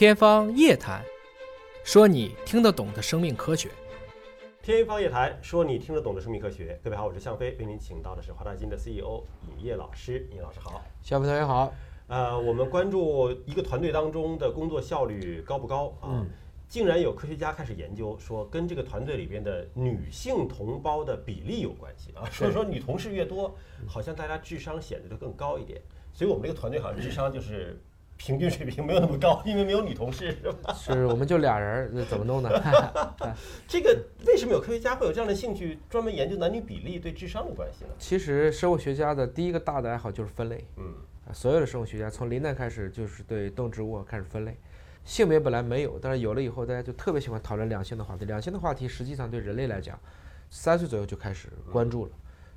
[0.00, 1.04] 天方夜谭，
[1.84, 3.68] 说你听得懂的生命科学。
[4.62, 6.80] 天方夜谭，说你听得懂的生命科学。
[6.82, 10.26] 各位好，我是向飞，为您请到的是华大基因的 CEO 尹烨老师。
[10.32, 10.82] 尹老师好。
[11.02, 11.74] 向飞同学好。
[12.06, 16.24] 呃，我们关注一个团队当中的工作效率高不高啊？
[16.66, 22.24] 竟然有科学家开始研究说，跟这个团队里边的女性同胞的比例有关系啊。
[22.32, 23.54] 所以说女同事越多，
[23.86, 25.78] 好像大家智商显得就更高一点。
[26.14, 27.78] 所以我们这个团队好像智商就是
[28.20, 30.74] 平均水平没有那么高， 因为没有女同事，是吧？
[30.74, 32.50] 是，我们就俩人，那怎么弄呢？
[33.66, 37.90] 这个为什么有科学家会有这样的兴趣，专门研究男女比例对智商的关系呢？
[37.98, 40.62] 其实生物学家的第一个大的爱好就是分类。
[40.76, 40.94] 嗯，
[41.32, 44.54] 所有的生物学家从林奈开始就是对动植物开始分类。
[45.02, 48.26] 性别本来没有，但是有了以后，大家就特别喜欢讨论两性的话题。
[48.26, 49.98] 两性的话题实际上对人类来讲，
[50.50, 52.12] 三岁左右就开始关注了。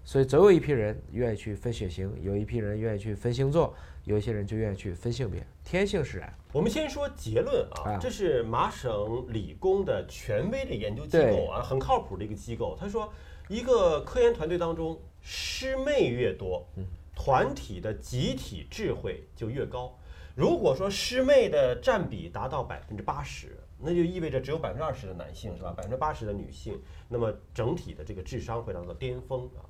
[0.06, 6.34] 所以总有一批人愿意去分血型，有一批人愿意去分星座，有一些人就愿意去分性别，天性使然。
[6.52, 12.78] 我们先说结论啊，这是麻省理工的权威的研究机构啊，很靠谱的一个机构。
[12.80, 13.12] 他说，
[13.48, 16.68] 一个科研团队当中师妹越多，
[17.16, 19.98] 团体的集体智慧就越高。
[20.36, 25.72] 如果说师妹的占比达到百分之八十，那就意味着只有百分之二十的男性是吧？
[25.76, 29.62] 百分之八十的女性，那么整体的这个智商会达到巅峰啊！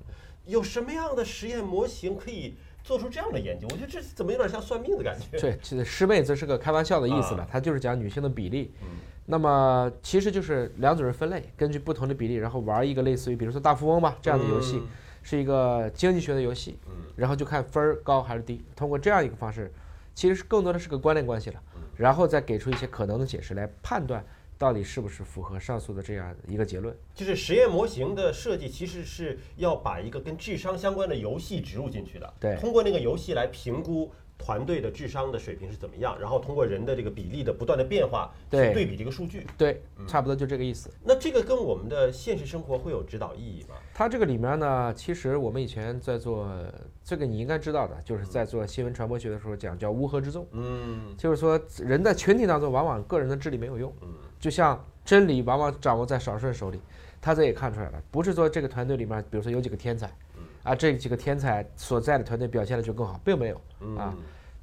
[0.46, 3.66] 有什么样的实验模型可以做出这样的研究？
[3.72, 5.38] 我觉得这怎么有点像算命的感觉？
[5.38, 8.72] 对，其实师妹这是个开玩笑的意思了，它就是讲女性的比例。
[8.82, 8.88] 嗯，
[9.26, 14.82] 那么其实就是两组人分类，根据不同的比例，然后玩一个类似于比如说大富翁吧这样的游戏，
[15.22, 16.78] 是一个经济学的游戏。
[16.86, 19.70] 嗯，然后就看分儿高还是低，通过这样一个方式。
[20.14, 21.60] 其实是更多的是个关联关系了，
[21.96, 24.24] 然后再给出一些可能的解释来判断
[24.56, 26.96] 到底是不是符合上述的这样一个结论。
[27.14, 34.12] 就是实验模型的设计其实是要把一个跟智商相关的游戏植入进去的，对，通过那个游戏来评估。
[34.36, 36.18] 团队的智商的水平是怎么样？
[36.20, 40.90] 然后通过人的这个比例的不断的变化，去对比这个数据，对，差不多就这个意思。
[41.02, 43.76] 那这个跟我们的现实生活会有指导意义吗？
[43.94, 46.48] 它这个里面呢，其实我们以前在做
[47.02, 50.46] 这个，你应该知道的，就是在做新闻传播学的时候讲叫乌合之众。
[50.52, 53.92] 嗯，就是说人在群体当中，往往个人的智力没有用。
[54.02, 54.08] 嗯，
[54.38, 56.80] 就像真理往往掌握在少数人手里，
[57.20, 60.10] 他这也看出来了，不是说这个团队里面，比如说有几个天才。
[60.62, 63.60] 啊，这几个天才所在的团队表现的就更好，并没有
[63.98, 64.14] 啊。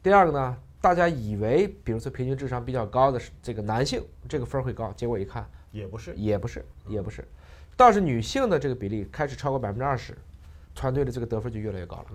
[0.01, 7.23] 第二个呢，大家以为，比如说平均智商比较高的是这个男性，这个分会高，结果一看也不是，也不是，也不是。
[7.77, 10.17] 倒是女性的这个比例开始超过百分之二十，
[10.73, 12.05] 团队的这个得分就越来越高了。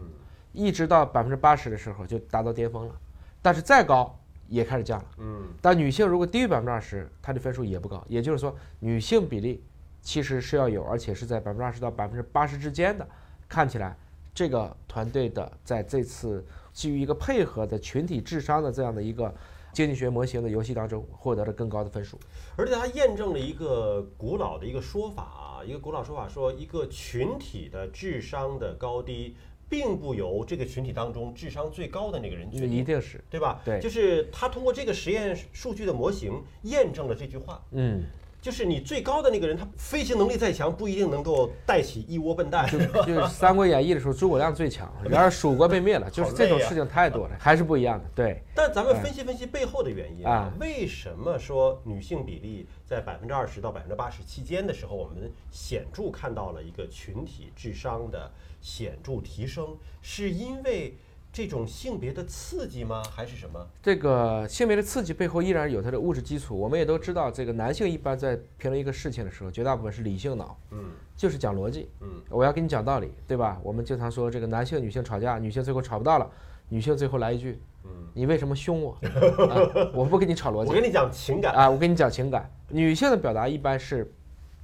[0.53, 2.95] 一直到百分之八十的时候就达到巅峰了，
[3.41, 4.19] 但是再高
[4.49, 5.07] 也开始降了。
[5.19, 5.43] 嗯。
[5.61, 8.05] 但女性如果低于百分之二十，她的分数也不高。
[8.09, 9.63] 也就是说，女性比例
[10.01, 13.07] 其实是要有，而且是在百分之二十到百分之八十之间的。
[13.49, 13.97] 看起来，
[14.35, 19.35] 这个团队的在这次基于一个配合的群体智商的这样的一个
[19.73, 22.19] 经济学模型的游戏当中，获得了更高的分数。
[22.57, 29.37] 而且它验证了一个古老的一个说法啊，一个古老说法说，一个群体的智商的高低，
[29.69, 33.61] 并不由这个群体当中智商最高的那个人决定，一定是对吧？
[33.65, 37.65] 对，就是他通过这个实验数据的模型验证了这句话。
[37.73, 38.03] 嗯。
[38.41, 42.65] 就是你最高的那个人，他飞行能力再强，不一定能够带起一窝笨蛋。
[42.71, 48.05] 就就是《三国演义》的时候，诸葛亮最强，然而蜀国被灭了，就是这种事情太多了，还是不一样的。
[48.15, 48.41] 对。
[48.55, 58.31] 但咱们分析分析背后的原因啊，为什么说女性比例在百分之二十到百分之八十期间的时候，我们显著看到了一个群体智商的
[58.61, 60.95] 显著提升，是因为？
[61.37, 63.03] 这种性别的刺激吗？
[63.15, 63.67] 还是什么？
[63.83, 66.59] 这个性别的刺激背后依然有它的物质基础。
[66.59, 73.61] 我们也都知道，这个男性一般在评论一个事情的时候，绝大部分是理性脑，嗯，就是讲逻辑，嗯，我要跟你讲道理，对吧？
[73.63, 76.27] 我们经常说这个男性女性吵架，女性最后吵不到了，
[76.71, 78.97] 女性最后来一句，嗯，你为什么凶我？
[79.93, 82.51] 我不跟你吵逻辑，我跟你讲情感啊，我跟你讲情感。
[82.71, 84.11] 女性的表达一般是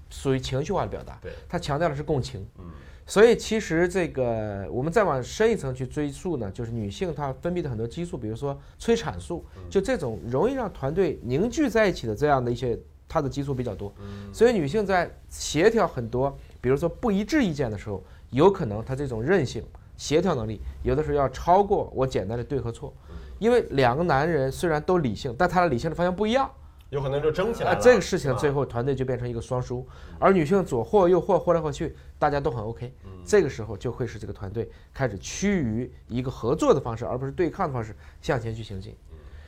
[0.09, 2.65] 属于情绪化的表达，对，她强调的是共情，嗯。
[3.13, 13.93] 所以其实这个我们再往深一层去追溯呢，就是女性她分泌的很多激素，比如说催产素，就这种容易让团队凝聚在一起的这样的一些，她的激素比较多。
[14.33, 19.63] 所以女性在协调很多，比如说不一致意见的时候，有可能她这种韧性、
[19.99, 22.95] 协调能力，有的时候要超过我简单的对和错。
[23.39, 26.51] 因为两个男人虽然都理性，但他的理性的方向不一样。
[26.93, 27.81] 有可能就争起来了。
[27.81, 29.87] 这个事情最后团队就变成一个双输，
[30.19, 32.93] 而女性左或右或或来或去，大家都很 OK。
[33.25, 38.95] 这个时候就会使这个团队开始趋于一个合作的方式，而不是对抗的方式向前去行进。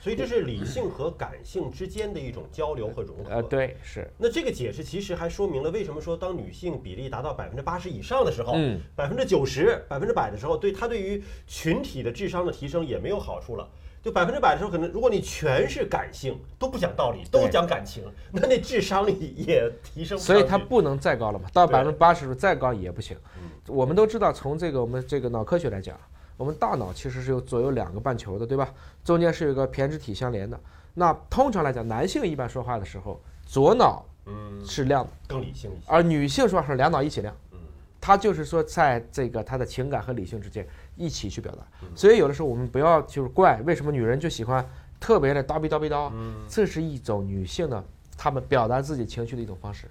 [0.00, 3.30] 所以这是理性和感性之间的一种交流和融合。
[3.30, 4.10] 呃，对，是。
[4.16, 8.54] 那这个解释其实还说明了为什么说当女性比例达到百分之八十以上的时候，
[8.96, 13.68] 百分之九十、百分之百的时候，对她对于群体的智商的提升也没有好处了。
[14.04, 23.50] 就百分之百的时候，可能如果你全是感性，都不讲道理，都讲感情，那那智商也提升不所以它不能再高了嘛，到百分之八十再高也不行嗯。
[23.66, 25.98] 我们都知道，从这个我们这个脑科学来讲，
[26.36, 28.68] 我们大脑其实是有左右两个半球的，对吧？
[29.02, 30.60] 中间是有一个胼胝体相连的。
[30.92, 35.86] 那通常来讲，男性一般说话的时候，左脑嗯是亮的，更理性一些。
[35.86, 37.34] 而女性说话是两脑一起亮
[38.04, 38.06] 嗯。
[38.06, 41.62] 它就是说，在这个他的情感和理性之间一起去表达。
[41.94, 44.64] 所以有的时候我们不要就是怪为什么女人就喜欢
[45.00, 46.12] 特别的叨逼叨逼叨，
[46.48, 47.82] 这是一种女性的
[48.18, 49.86] 她们表达自己情绪的一种方式。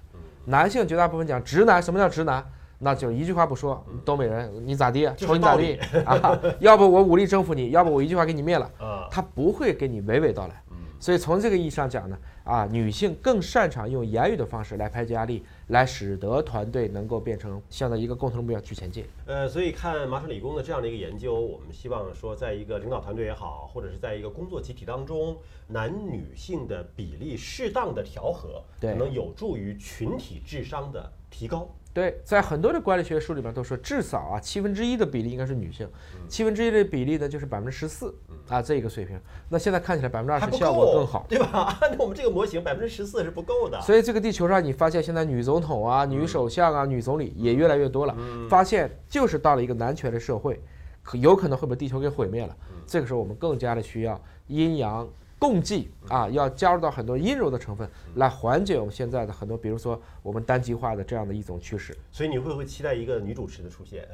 [0.45, 2.45] 男性绝大部分讲直男，什么叫直男？
[2.79, 5.05] 那就一句话不说，东北人你咋地？
[5.15, 6.37] 就是瞅你咋地啊？
[6.59, 8.69] 要不我武力征服你，要不我一句话给你灭了。
[8.77, 10.61] 啊，他不会给你娓娓道来。
[11.03, 19.03] 所以从这个意义上讲呢，啊，女性更擅长用言语的方式来排解压力，来使得团队能够变成向着一个共同目标去前进。
[19.25, 25.35] 呃，所以看麻省理工的这样的一个研究，我们希望说，在一个领导团队也好，或者是在一个工作集体当中，
[25.67, 31.67] 男女性的比例适当的调和，对可能有助于群体智商的提高。
[31.93, 35.87] 对，在很多的管理学书里面都说，至少啊七分之一的比例应该是女性，
[36.27, 38.11] 七分之一的比例呢就是百分之十四
[38.49, 39.19] 啊这一个水平。
[39.47, 41.23] 那现在看起来百分之二十效果，更好。
[41.29, 41.77] 对吧？
[41.81, 43.79] 按照我们这个模型，百分之十四是不够的。
[43.81, 48.17] 所以这个地球上，你发现现在女总统啊、女首相啊、女总理也越来越多了。
[48.49, 50.59] 发现就是到了一个男权的社会，
[51.03, 52.57] 可有可能会把地球给毁灭了。
[52.87, 55.07] 这个时候，我们更加的需要阴阳
[55.43, 57.85] 共济啊，要加入到很多阴柔的成分，
[58.15, 61.93] 来缓解我们现在的很多，比如说我们单极化的这样的一种趋势。
[62.13, 64.07] 所以你会不会期待一个女主持的出现？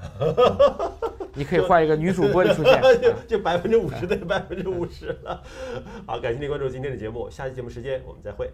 [1.35, 2.81] 你可以换一个女主播的出现。
[3.29, 5.43] 就百分之五十对百分之五十了。
[6.07, 8.49] 好，感谢您关注今天的节目，下期节目时间我们再会。